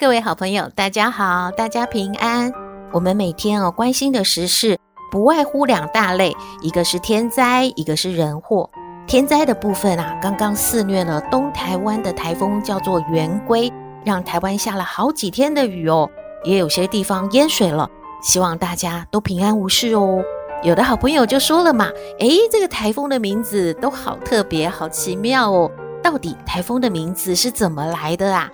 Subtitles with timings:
[0.00, 2.50] 各位好朋友，大家好，大家平安。
[2.90, 4.78] 我们每天哦关心的时事
[5.10, 8.70] 不外乎两大类，一个是天灾，一个是人祸。
[9.06, 13.70] 天灾的部分啊，刚刚肆虐了东台湾的台风叫做圆规，
[14.02, 16.08] 让台湾下了好几天的雨哦，
[16.44, 17.86] 也有些地方淹水了。
[18.22, 20.24] 希望大家都平安无事哦。
[20.62, 21.90] 有的好朋友就说了嘛，
[22.20, 25.70] 诶，这个台风的名字都好特别，好奇妙哦。
[26.02, 28.50] 到底台风的名字是怎么来的啊？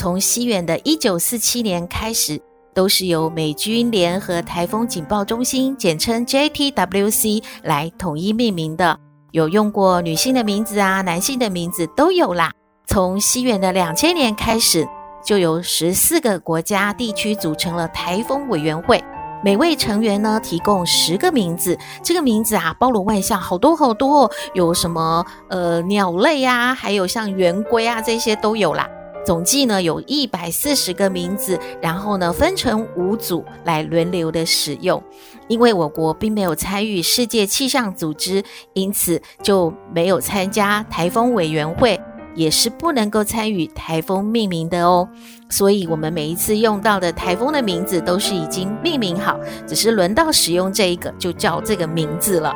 [0.00, 2.40] 从西元的一九四七年开始，
[2.72, 8.98] 都是由美军联合台风警报中心，简称 JTWC 来统一命名的。
[9.32, 12.50] 有用过女性的名字啊，男性的名字都有啦。
[12.86, 14.88] 从西元的两千年开始，
[15.22, 19.04] 就由十四个国家地区组成了台风委员会，
[19.44, 28.88] 每位成员呢提供十个名字，这个名字啊包罗万象，好多好多哦，有什么呃鸟类啊，还有像圆规啊这些都有啦。
[29.24, 35.02] 总计呢有一百四十个名字，然后呢分成五组来轮流的使用。
[35.48, 42.00] 因为我国并没有参与世界气象组织，因此就没有参加台风委员会，
[42.36, 45.08] 也是不能够参与台风命名的哦。
[45.48, 52.54] 所以，我们每一次用到的台风的名字都是已经命名好，只是轮到使用这一个就叫这个名字了。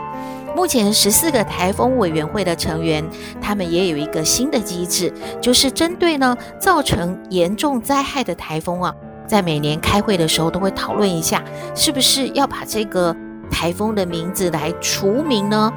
[0.55, 3.05] 目前十四个台风委员会的成员，
[3.41, 8.95] 他们也有一个新的机制，就是针对呢造成严重灾害的台风啊，
[9.27, 11.43] 在每年开会的时候都会讨论一下，
[11.75, 13.15] 是不是要把这个
[13.51, 15.73] 台风的名字来除名呢？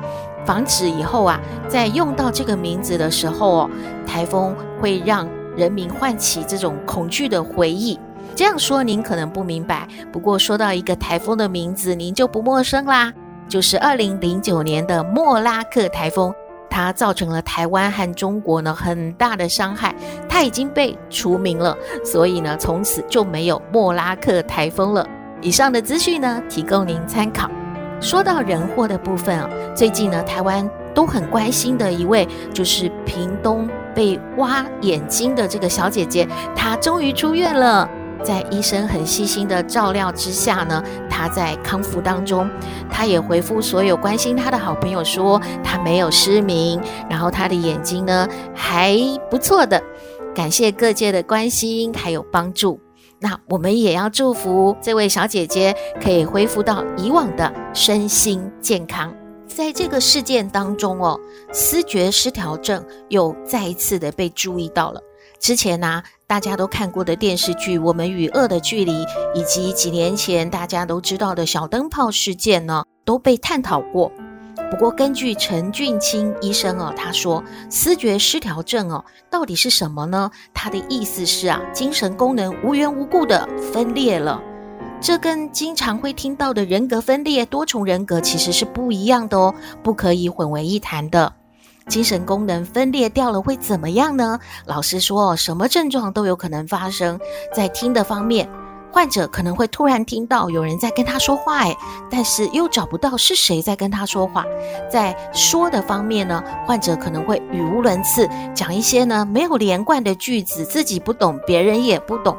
[0.45, 3.69] 防止以后啊，在用到这个名字的时候哦，
[4.05, 7.99] 台风会让人民唤起这种恐惧的回忆。
[8.35, 13.11] 这样说您可能不明白，不过说到一个台风的名字，您就不陌生啦。
[13.47, 16.33] 就是二零零九年的莫拉克台风，
[16.69, 19.95] 它造成了台湾和中国呢很大的伤害，
[20.27, 25.07] 它已经被除名了，所以呢从此就没有莫拉克台风了。
[25.41, 27.49] 以上的资讯呢提供您参考。
[27.99, 37.89] 说到人祸的部分啊，最近呢台湾都很关心的一位就是屏东被挖眼睛的这个小姐姐，她终于出院了。
[38.23, 42.49] 在医生很细心的照料之下呢，他在康复当中，
[42.89, 48.97] 他也回复所有关心他的好朋友说，他没有失明，然后他的眼睛呢还
[49.29, 49.81] 不错的，
[50.35, 52.79] 感谢各界的关心还有帮助。
[53.19, 59.11] 那我们也要祝福这位小姐姐可以恢复到以往的身心健康。
[59.47, 61.19] 在这个事件当中哦，
[61.51, 65.01] 思觉失调症又再一次的被注意到了。
[65.39, 69.05] 之前呢、大家都看过的电视剧《我们与恶的距离》，
[69.35, 74.11] 以及几年前大家都知道的小灯泡事件呢，都被探讨过。
[74.71, 80.29] 不过，根据陈俊清医生哦，他说，思觉失调症哦，到底是什么呢？
[80.53, 84.41] 他的意思是啊，精神功能无缘无故的分裂了，
[84.99, 91.31] 这跟经常会听到的人格分裂、多重人格其实是不一样的哦，不可以混为一谈的。
[91.87, 94.39] 精神功能分裂掉了会怎么样呢？
[94.65, 97.19] 老师说，什么症状都有可能发生。
[97.53, 98.49] 在听的方面，
[98.91, 101.77] 患者可能会突然听到有人在跟他说话，诶，
[102.09, 104.43] 但是又找不到是谁在跟他说话。
[104.89, 112.35] 在说的方面呢，患者可能会语无伦次，讲一些呢没有连贯的句子，自己不懂，别人也不懂。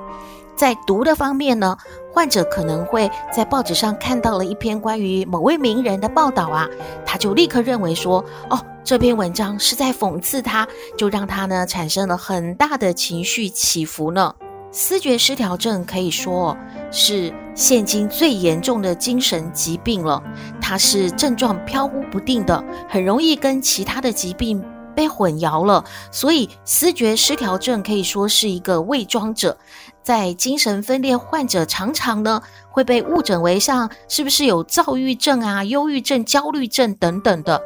[0.59, 1.79] 在读的方面呢，
[2.13, 6.69] 患者可能会在报纸上看到了一篇关于某位名人的报道啊，
[7.07, 10.67] 他就立刻认为说，哦，这篇文章是在讽刺他，
[10.97, 14.35] 就让他呢产生了很大的情绪起伏呢。
[14.73, 16.55] 思觉失调症可以说
[16.91, 20.21] 是现今最严重的精神疾病了，
[20.61, 24.63] 它是症状飘忽不定的，很容易跟其他的疾病
[24.95, 29.57] 被混淆了，所以思觉失调症可以说是一个伪装者。
[30.09, 32.41] 在精神分裂患者常常呢
[32.71, 37.61] 会被误诊为像是不是有躁郁症啊、忧郁症、焦虑症等等的，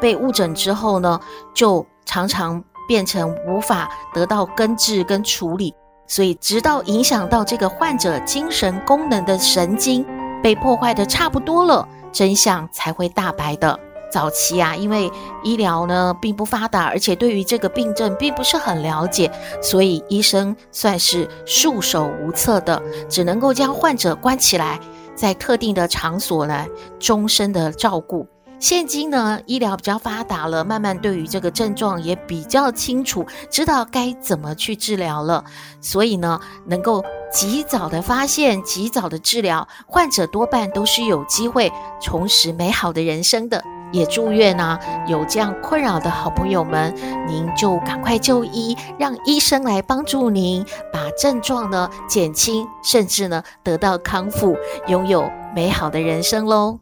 [0.00, 1.20] 被误诊之后呢，
[1.52, 5.74] 就常常变成无法得到根治跟处理，
[6.06, 10.02] 所以直到影响到这个患者精神功能的神经
[10.42, 13.78] 被破坏的差不多了，真相才会大白的。
[14.12, 15.10] 早期啊，因为
[15.42, 19.32] 医疗呢并不发达，而且对于这个病症并不是很了解，
[19.62, 24.78] 所以医生算是束手无策的，只能够将患者关起来，
[25.14, 26.68] 在特定的场所来
[27.00, 28.26] 终身的照顾。
[28.60, 35.44] 现今呢，医疗比较发达了，慢慢对于这个症状也比较清楚，知道该怎么去治疗了。
[35.80, 43.64] 所以呢，能够及早的发现、及早的治疗，患者多半都是有机会重拾美好的人生的。
[43.92, 46.94] 也祝愿呢，有这样困扰的好朋友们，
[47.26, 54.56] 您就赶快就医，让医生来帮助您把症状呢减轻，甚至呢得到康复，
[54.88, 56.80] 拥有美好的人生喽。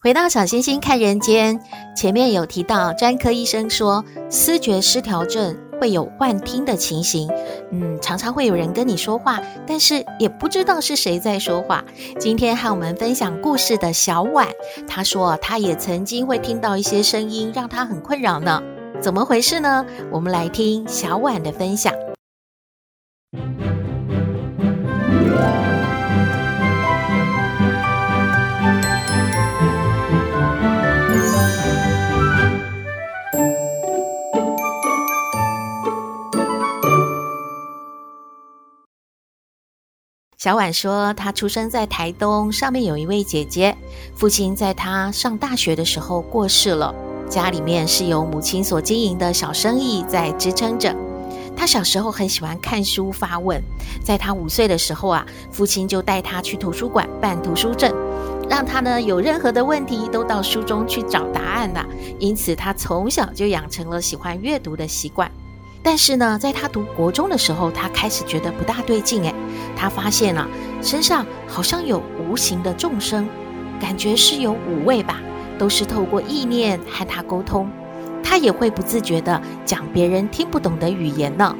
[0.00, 1.60] 回到小星星看人间，
[1.94, 7.28] 前面有提到专科医生说，思觉失调症会有幻听的情形，
[7.70, 11.84] 嗯，常常会有人跟你说话，但是也不知道是谁在说话。
[12.18, 14.46] 今天和我们分享故事的小婉，
[14.86, 18.62] 她说她也曾经会听到一些声音，让她很困扰呢。
[19.00, 19.84] 怎么回事呢？
[20.10, 21.92] 我们来听小婉的分享。
[40.38, 43.76] 小婉说，她出生在台东，上面有一位姐姐，
[44.14, 46.94] 父亲在她上大学的时候过世了，
[47.28, 50.94] 家里面是由母亲所经营的小生意在支撑着。
[51.56, 53.60] 她小时候很喜欢看书发问，
[54.00, 57.92] 在她五岁的时候啊，父亲就带她去图书馆办图书证，
[58.48, 61.84] 让她呢有任何的问题都到书中去找答案呐。
[62.20, 65.28] 因此，她从小就养成了喜欢阅读的习惯。
[65.90, 69.34] 但是呢，在他读国中的时候，他开始觉得不大对劲诶，
[69.74, 70.46] 他发现了
[70.82, 73.26] 身上好像有无形的众生，
[73.80, 75.18] 感觉是有五位吧，
[75.58, 77.70] 都是透过意念和他沟通。
[78.22, 81.56] 他也会不自觉地讲别人听不懂的语言呢。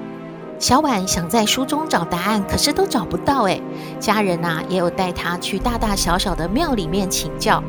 [0.58, 3.62] 小婉想在书中找答案，可是都找不到诶。
[3.98, 7.64] 家人呐，也有带他去大大小小的庙里面请教，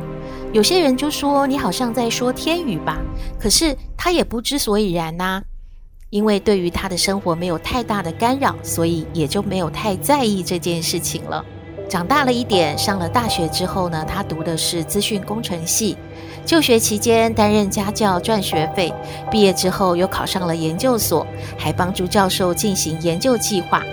[0.52, 2.98] 有些人就说你好像在说天语吧，
[3.40, 5.42] 可是他也不知所以然呐。
[6.10, 11.46] 因为对于他的生活没有太大的干扰，所以也就没有太在意这件事情了。
[11.88, 15.96] 长大了一点，上了大学之后呢，他读的是资讯工程系，
[16.46, 18.92] 就学期间担任家教赚学费，
[19.30, 21.26] 毕业之后又考上了研究所，
[21.58, 23.84] 还帮助教授进行研究计划。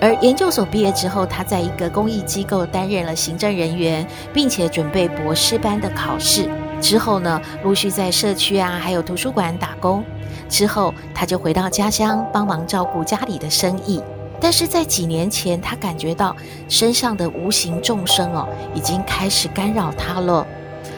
[0.00, 6.48] 而研究所毕业之后，他在一个公益机构担任了行政人员，并且准备博士班的考试。
[6.80, 10.04] 之后呢，陆续在社区啊，还有图书馆打工。
[10.48, 14.02] 之后，他就回到家乡帮忙照顾家里的生意。
[14.38, 16.36] 但是在几年前，他感觉到
[16.68, 20.46] 身上的无形众生哦，已经开始干扰他了，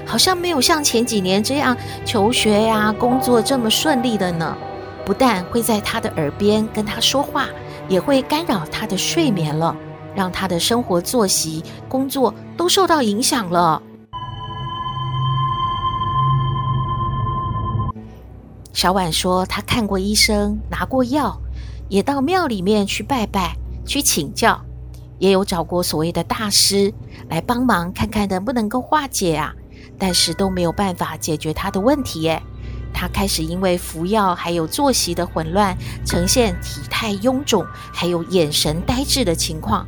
[0.05, 4.57] 好像没有像前几年这样求学呀、工作这么顺利的呢。
[5.05, 7.47] 不但会在他的耳边跟他说话，
[7.89, 9.75] 也会干扰他的睡眠了，
[10.15, 13.81] 让他的生活作息、工作都受到影响了。
[18.79, 21.37] 小婉说：“她看过医生，拿过药，
[21.89, 24.65] 也到庙里面去拜拜，去请教，
[25.19, 26.95] 也有找过所谓的大师
[27.29, 29.53] 来帮忙，看看能不能够化解啊。
[29.99, 32.29] 但是都没有办法解决她的问题。
[32.29, 32.41] 诶，
[32.95, 39.85] 她开始因为服药还有作息的混乱，呈现体态臃肿，还有眼神呆滞的情况，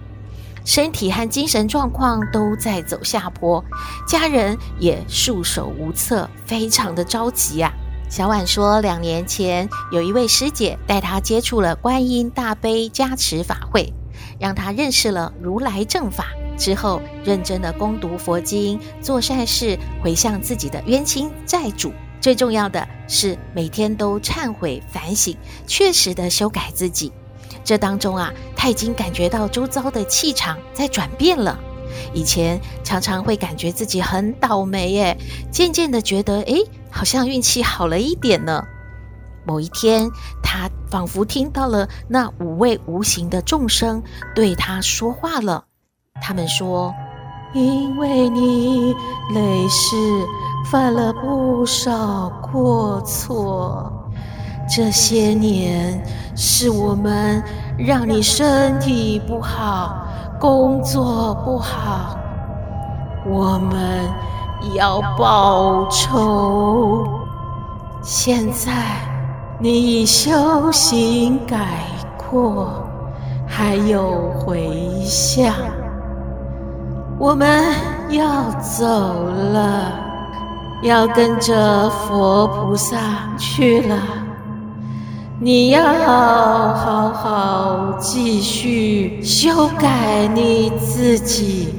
[0.64, 3.64] 身体和精神状况都在走下坡，
[4.04, 7.72] 家人也束手无策，非常的着急啊。”
[8.10, 13.94] 小婉说，两年前有一位师姐带她接触了观音大悲加持法会，
[14.40, 16.26] 让她认识了如来正法。
[16.58, 21.92] 之后，认真的攻读佛经，做善事，回向自己的冤亲债主。
[22.20, 25.36] 最重要的是，每天都忏悔反省，
[25.68, 27.12] 确实的修改自己。
[27.62, 31.56] 这当中啊，她已经感觉到周遭的气场在转变了。
[32.12, 35.16] 以前常常会感觉自己很倒霉，耶，
[35.52, 36.64] 渐渐的觉得，诶。
[36.90, 38.62] 好像运气好了一点呢。
[39.46, 40.10] 某一天，
[40.42, 44.02] 他仿佛听到了那五位无形的众生
[44.34, 45.64] 对他说话了。
[46.20, 46.94] 他们说
[47.54, 48.94] ：“因为你
[49.34, 49.96] 累世
[50.70, 53.90] 犯了不少过错，
[54.68, 56.04] 这些年
[56.36, 57.42] 是我们
[57.78, 60.06] 让你身体不好，
[60.38, 62.16] 工作不好，
[63.26, 64.08] 我们。”
[64.74, 67.06] 要报仇。
[68.02, 68.72] 现在
[69.58, 71.56] 你已修行改
[72.30, 72.84] 过，
[73.46, 74.70] 还有回
[75.04, 75.52] 向。
[77.18, 77.62] 我们
[78.08, 79.92] 要走了，
[80.82, 82.96] 要跟着佛菩萨
[83.36, 83.96] 去了。
[85.38, 85.82] 你要
[86.74, 91.74] 好好继续修改你自己，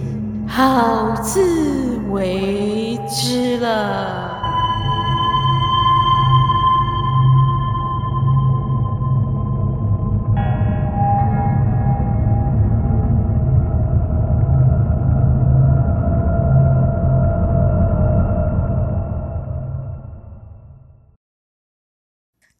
[0.47, 4.39] 好自为之了。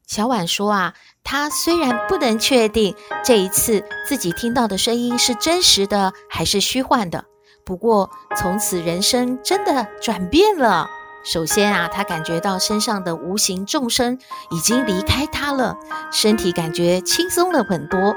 [0.08, 0.94] 小婉说啊，
[1.24, 2.94] 她虽然不能确定
[3.24, 7.24] 这一次自己听到的声音是真实的还是虚幻的，
[7.64, 10.88] 不过从此人生真的转变了。
[11.24, 14.18] 首先啊，他感觉到身上的无形众生
[14.50, 15.78] 已经离开他了，
[16.12, 18.16] 身体感觉轻松了很多，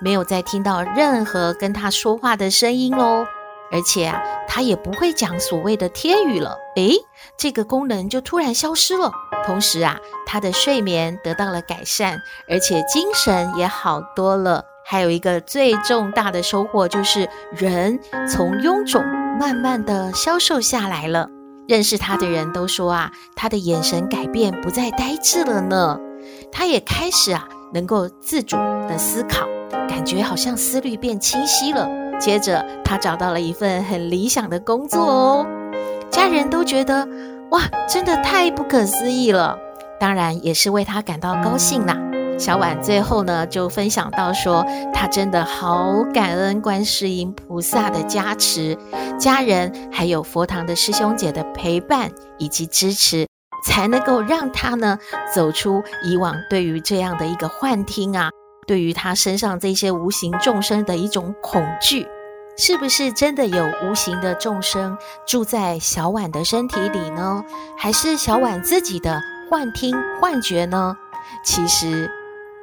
[0.00, 3.26] 没有再听到任何跟他说话的声音喽。
[3.72, 6.56] 而且啊，他也不会讲所谓的天语了。
[6.76, 6.94] 诶，
[7.36, 9.10] 这个功能就突然消失了。
[9.44, 14.64] 同时啊，他的睡眠得到了改善，而且精神也好多了。
[14.88, 17.98] 还有一个最重大的收获就是，人
[18.30, 19.04] 从臃肿
[19.36, 21.28] 慢慢的消瘦下来了。
[21.66, 25.98] 认识他的人都说啊，他的眼神改变，不再呆滞了呢。
[26.52, 28.56] 他也开始啊，能够自主
[28.88, 29.44] 的思考，
[29.88, 31.90] 感觉好像思虑变清晰了。
[32.20, 35.46] 接着，他找到了一份很理想的工作哦。
[36.08, 37.08] 家人都觉得，
[37.50, 39.58] 哇，真的太不可思议了。
[39.98, 41.98] 当然，也是为他感到高兴啦。
[42.38, 48.76] 小婉最后呢，就分享到说，她真的好感恩观世音菩萨的加持，
[49.18, 53.26] 家人还有佛堂的师兄姐的陪伴以及支持，
[53.64, 54.98] 才能够让她呢
[55.34, 58.30] 走出以往对于这样的一个幻听啊。
[58.66, 62.06] 对于他身上这些无形众生的一种恐惧，
[62.58, 67.44] 是不是真的有无形的众生住在小婉的身体里呢？
[67.78, 70.96] 还是小婉自己的幻听幻觉呢？
[71.44, 72.10] 其实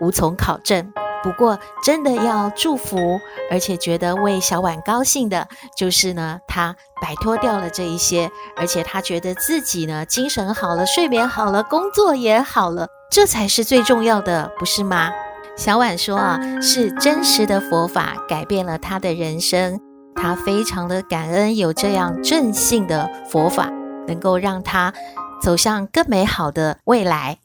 [0.03, 0.91] 无从考证。
[1.23, 3.17] 不过，真的要祝福，
[3.49, 15.11] 而且觉得为小婉高兴的，就是呢，她摆脱掉了这一些，而且她觉得自己呢，精神好了，睡眠好了，工作也好了，这才是最重要的，不是吗？
[15.55, 19.79] 小婉说啊，是真实的佛法改变了她的人生，
[20.15, 23.69] 她非常的感恩有这样正信的佛法，
[24.07, 24.93] 能够让她
[25.41, 27.42] 走向更美好的未来。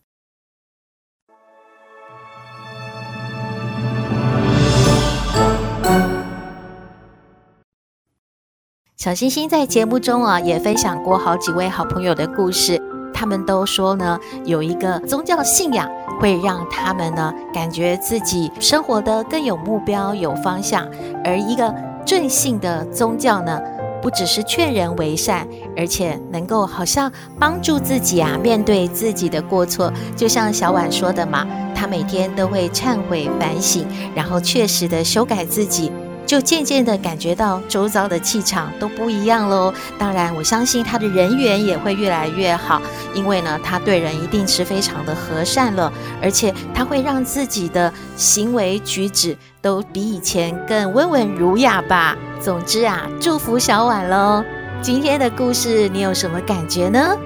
[8.98, 12.82] 小星星在节目中啊，也分享过好几位好朋友的故事。
[13.14, 15.88] 他们都说呢，有一个宗教信仰
[16.20, 20.84] 会让他们呢感觉自己生活得更有目标、有方向。
[21.24, 21.72] 而一个
[22.04, 23.60] 正信的宗教呢，
[24.02, 29.92] 不只是劝人为善，而且能够好像帮助自己啊面对自己的过错。
[30.16, 35.92] 就像小婉说的嘛，她每天都会忏悔反省，然后确实的修改自己。
[36.28, 39.72] 就渐渐的感觉到周遭的气场都不一样喽。
[39.98, 42.82] 当然，我相信他的人缘也会越来越好，
[43.14, 45.90] 因为呢，他对人一定是非常的和善了，
[46.22, 52.14] 而且他会让自己的行为举止都比以前更温文儒雅吧。
[52.42, 54.44] 总之啊，祝福小婉喽。
[54.82, 57.16] 今天的故事你有什么感觉呢？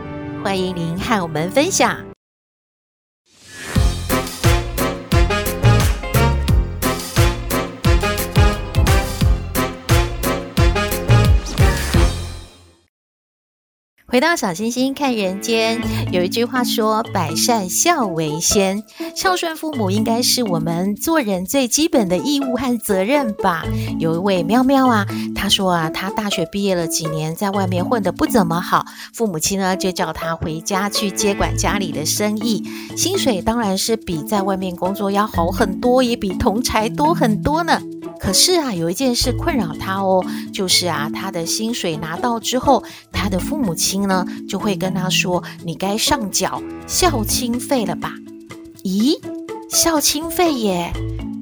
[0.44, 2.11] 欢迎您和我们分享。
[14.12, 15.80] 回到小星星看人间，
[16.12, 18.82] 有一句话说：“百善孝为先，
[19.16, 23.64] 孝顺父母应该是我们做人最基本的义务和责任吧。”
[23.98, 32.62] 有一位喵喵啊，他说啊，他大学毕业了几年，在外面混得不怎么好，父母亲呢就叫他回家去接管家里的生意，
[32.94, 37.80] 薪水当然是比在外面工作要好很多，也比同才多很多呢。
[38.22, 48.14] 可是啊，有一件事困扰他哦，就是啊，他的薪水拿到之后，他的父母亲呢就会跟他说：“你该上缴孝亲费了吧？”
[48.84, 49.18] 咦，
[49.68, 50.92] 孝亲费耶？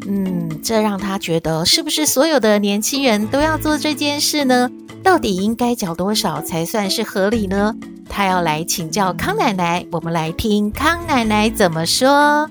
[0.09, 4.71] 嗯，这让他觉得是不是所有的年轻人都要做这件事呢？
[5.03, 7.75] 到底应该缴多少才算是合理呢？
[8.09, 12.51] 他要来请教康奶奶，我们来听康奶奶怎么说。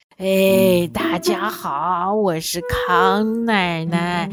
[0.23, 4.29] 哎，大家好，我是康奶奶。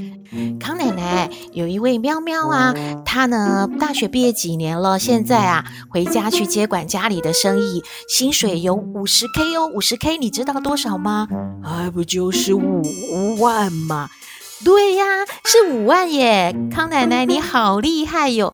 [0.60, 2.74] 康奶奶有一位喵喵啊，
[3.06, 11.26] 她呢大学毕业几年了，现在啊回家去接管家里的生意，薪水有五十 K 哦，五十 K 你知道多少吗？
[11.64, 12.82] 还不就是五
[13.40, 14.10] 万吗？
[14.62, 15.06] 对呀，
[15.46, 16.54] 是五万耶！
[16.70, 18.52] 康奶奶你好厉害哟。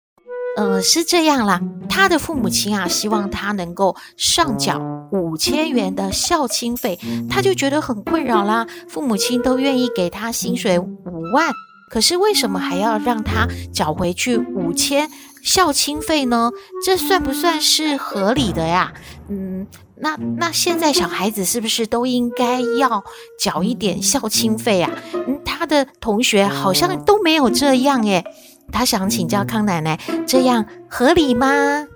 [0.56, 6.98] 呃，是这样啦，他的父母亲啊，希望他能够上缴五千元的孝亲费，
[7.30, 8.66] 他就觉得很困扰啦。
[8.88, 11.52] 父母亲都愿意给他薪水五万，
[11.88, 15.08] 可是为什么还要让他缴回去五千
[15.40, 16.50] 孝亲费呢？
[16.84, 18.92] 这算不算是合理的呀？
[19.28, 23.04] 嗯，那那现在小孩子是不是都应该要
[23.38, 24.90] 缴一点孝亲费啊？
[25.28, 28.24] 嗯，他的同学好像都没有这样诶。
[28.72, 31.86] 他想请教康奶奶，这样合理吗？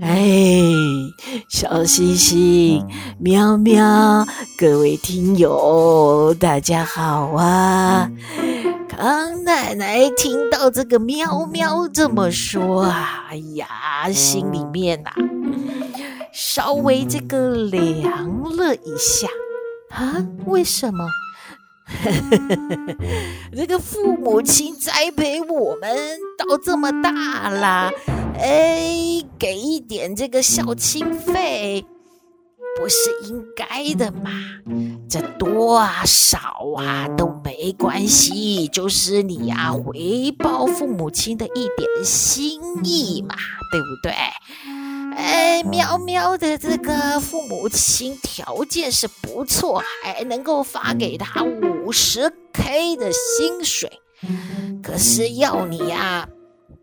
[0.00, 0.60] 哎，
[1.48, 2.84] 小星星、
[3.18, 4.26] 喵喵，
[4.58, 8.10] 各位听友，大家好啊！
[8.88, 15.16] 康奶奶听到这个喵喵这么说啊，哎呀，心里面呐、啊，
[16.32, 19.28] 稍微这个凉了一下
[19.90, 20.26] 啊？
[20.46, 21.04] 为什么？
[23.56, 27.90] 这个父母亲栽培我们到这么大了，
[28.38, 31.84] 哎，给一点这个孝亲费，
[32.76, 34.30] 不是应该的吗？
[35.08, 36.38] 这多啊少
[36.76, 43.34] 啊都没关系，就是你呀，回报父母亲的一点心意嘛，
[43.72, 44.12] 对不对？
[45.18, 53.90] 哎，喵喵的这个父母亲条件是不错，还能够发给他五十 K 的薪水。
[54.80, 56.28] 可是要你呀，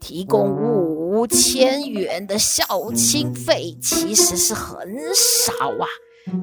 [0.02, 5.88] 提供五千元的孝亲费，其实是很少啊。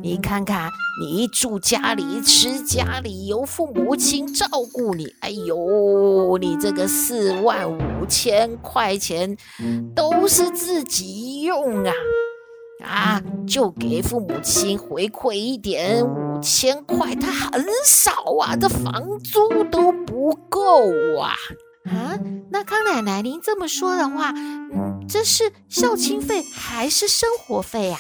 [0.01, 5.13] 你看看，你住家里吃家里，由父母亲照顾你。
[5.21, 9.37] 哎呦，你这个四万五千块钱
[9.95, 11.93] 都是自己用啊！
[12.85, 21.35] 啊，就给父母亲回馈一点五千块，他很少啊，这房租都不够啊！
[21.85, 22.19] 啊，
[22.51, 27.99] 那康奶奶，您这么说的话，嗯，这是孝亲费还是生活费呀？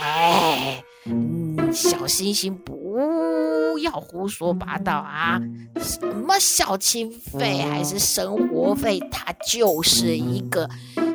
[0.00, 5.40] 哎，嗯，小星星不要胡说八道啊！
[5.80, 10.68] 什么孝亲费还是生活费，它就是一个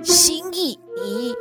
[0.03, 1.33] 心意，你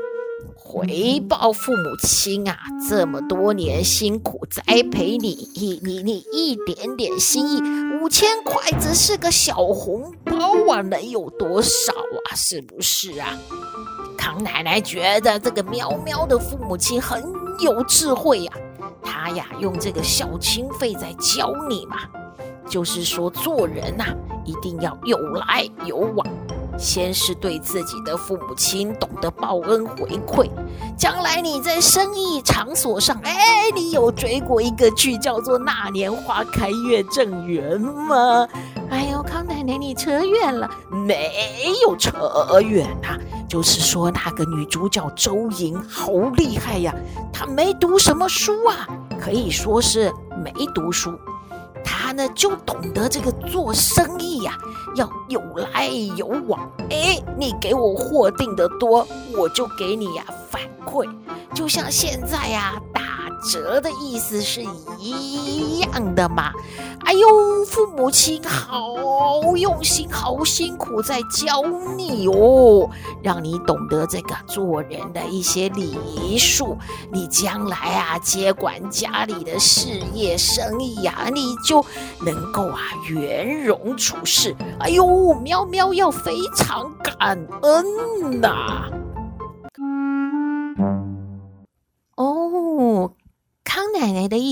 [0.55, 7.61] 回报父母亲啊，这么多年辛苦栽培你，你你你一点点心意，
[8.01, 12.35] 五千块只是个小红包啊，能有多少啊？
[12.37, 13.39] 是不是啊？
[14.29, 17.25] 康奶奶觉得这个喵喵的父母亲很
[17.61, 18.53] 有智慧呀，
[19.03, 21.97] 他呀用这个孝亲费在教你嘛，
[22.69, 24.05] 就是说做人呐，
[24.45, 26.27] 一定要有来有往。
[26.77, 30.49] 先是对自己的父母亲懂得报恩回馈，
[30.97, 38.47] 将来你在生意场所上，哎，你有追过一个剧叫做《那年花开月正圆》吗？
[38.91, 41.33] 哎呦，康奶奶，你扯远了，没
[41.83, 46.95] 有扯远啊，就是说那个女主角周莹好厉害呀，
[47.33, 48.87] 她没读什么书啊，
[49.19, 50.13] 可以说是
[50.45, 51.19] 没读书。
[51.83, 54.57] 她呢就懂得这个做生意呀，
[54.97, 55.41] 要有
[55.73, 56.71] 来有往。
[56.91, 59.07] 哎，你给我货订的多，
[59.37, 61.09] 我就给你呀反馈。
[61.55, 62.75] 就像现在呀，
[63.51, 64.63] 折的意思是
[64.99, 66.53] 一样的嘛。
[67.05, 71.63] 哎呦，父母亲好用心，好辛苦在教
[71.97, 72.91] 你哦，
[73.23, 76.77] 让你懂得这个做人的一些礼数。
[77.11, 81.83] 你将来啊接管家里的事业生意呀，你就
[82.21, 84.55] 能够啊圆融处事。
[84.81, 88.91] 哎呦，喵喵要非常感恩呐。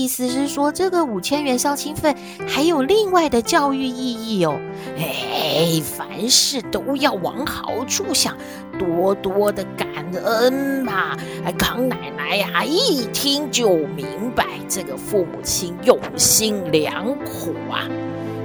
[0.07, 2.15] 意思是说，这个五千元孝亲费
[2.47, 4.57] 还有另外的教育意义哦。
[4.97, 8.33] 哎，凡事都要往好处想，
[8.79, 11.17] 多多的感恩嘛。
[11.57, 17.83] 康奶奶呀，一听就明白这个父母亲用心良苦啊。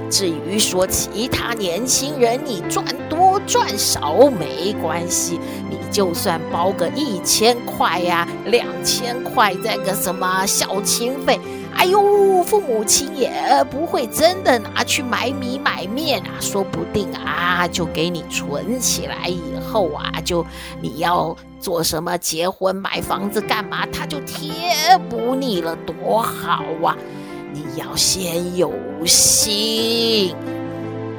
[0.09, 11.39] 至于说其他年轻人，你赚多赚少没关系，你就算包个一千块呀、两千块，这个什么孝亲费，
[11.75, 13.31] 哎呦，父母亲也
[13.69, 20.45] 不会真的拿去买米买面啊，说不定啊，就给你存起来，以后啊，就
[20.81, 24.51] 你要做什么结婚买房子干嘛，他就贴
[25.09, 26.97] 补你了，多好啊！
[27.53, 28.73] 你要先有
[29.05, 30.35] 心，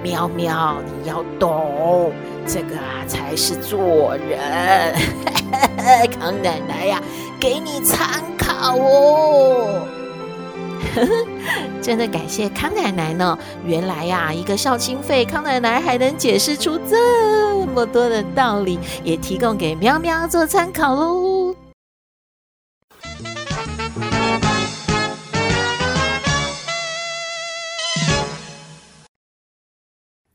[0.05, 2.13] 喵喵，你要懂
[2.47, 4.95] 这个啊，才是做人。
[6.21, 7.03] 康奶奶呀，
[7.41, 9.81] 给你参考哦。
[11.81, 13.39] 真的感谢康奶奶呢。
[13.65, 21.44] 原来呀，一个孝亲费，康奶奶还能解释出这么多的道理，也提供给喵喵做参考喽。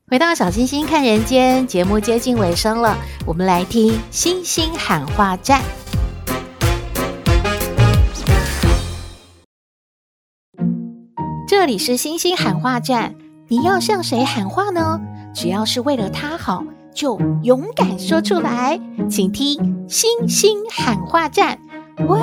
[0.10, 5.62] 回到小星星看人间节目接近尾声了，我们来听星星喊话站。
[11.48, 13.14] 这里是星星喊话站，
[13.50, 15.00] 你要向谁喊话呢？
[15.32, 18.80] 只要是为了他好，就勇敢说出来。
[19.08, 21.60] 请听星星喊话站。
[22.08, 22.20] 喂。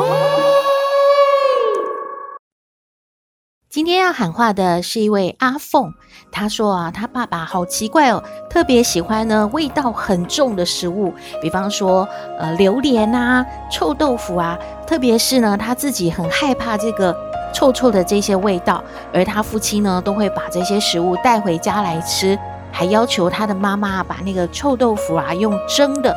[3.76, 5.92] 今天要喊话的是一位阿凤，
[6.32, 11.12] 她说啊，她爸爸好奇怪哦，特别喜欢呢味道很重的食物，
[11.42, 12.08] 比方说
[12.38, 17.14] 呃榴莲啊、臭豆腐啊，特别是呢他自己很害怕这个
[17.52, 22.38] 臭臭的这些味道，而他父亲呢都会把这些食物带回家来吃，
[22.72, 26.16] 还要求他的妈妈把那个臭豆腐啊用蒸的。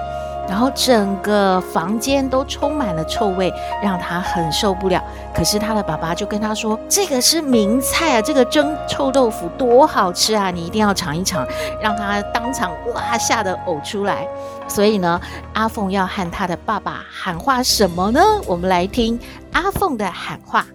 [0.49, 5.01] 然后整个房间都充满了臭味，让他很受不了。
[5.31, 11.47] 可是他的爸爸就跟他说：“这个是名菜啊，这个蒸臭豆腐多好吃啊，你一定要尝一尝。”
[11.79, 14.27] 让他当场哇吓得呕出来。
[14.67, 15.21] 所以呢，
[15.53, 18.19] 阿凤要和他的爸爸喊话什么呢？
[18.47, 19.19] 我们来听
[19.51, 20.65] 阿凤的喊话：“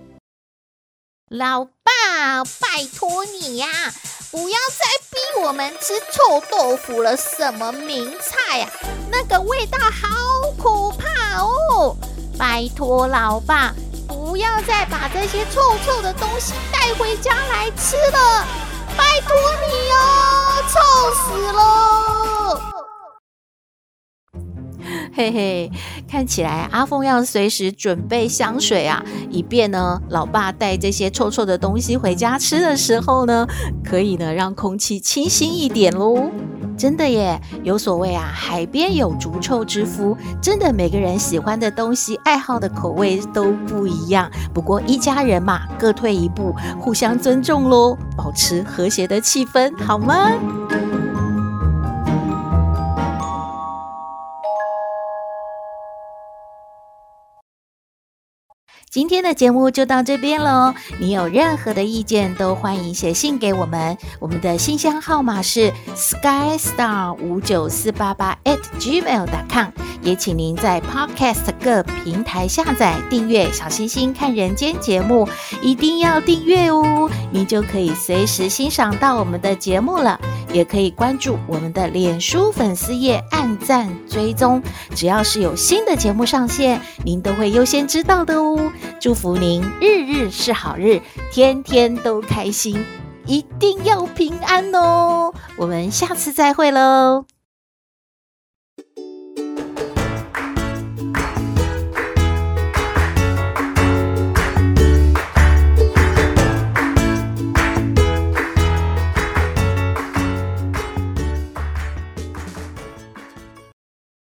[1.29, 3.67] 老爸，拜托你呀！”
[4.31, 5.04] 不要再
[5.43, 8.69] 我们吃臭豆腐了，什么名菜呀？
[9.11, 10.09] 那个味道好
[10.57, 11.97] 可怕哦！
[12.39, 13.73] 拜托老爸，
[14.09, 18.45] 不要再把这些臭臭的东西带回家来吃了，
[18.97, 19.37] 拜托
[19.69, 22.74] 你哦，臭死了！
[25.13, 25.71] 嘿嘿，
[26.09, 33.47] 看起来阿凤要随时准备香水啊，以便呢，老爸带这些臭臭的东西回家吃的时候呢，
[33.85, 36.31] 可以呢让空气清新一点喽。
[36.77, 44.29] 真的耶，有所谓啊，海边有逐臭之夫，真的每个人喜欢的东西、爱好的口味都不一样。
[44.53, 50.33] 不过一家人嘛，各退一步，互相尊重喽，保持和谐的气氛，好吗？
[58.95, 60.73] 今天的节目就到这边喽。
[61.01, 63.99] 你有任何的意见，都欢迎写信给我们。
[64.21, 69.71] 我们的信箱号码是 skystar 五九四八八 atgmail.com。
[70.05, 75.27] 也请您在 Podcast 各平台下载订阅《小星星看人间》节目，
[75.63, 80.21] 一定要订阅哦，您就可以随时欣赏到我们的节目了。
[80.53, 84.63] 也可以关注我们的脸书粉丝页，按赞追踪，
[84.95, 88.71] 只要是有新的节目上线，您都会优先知道的哦。
[89.01, 91.01] 祝福您日日是好日，
[91.33, 92.85] 天天都开心，
[93.27, 95.35] 一定要平安哦！
[95.57, 97.25] 我们下次再会喽。